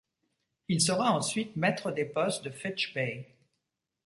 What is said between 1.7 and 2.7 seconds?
des postes de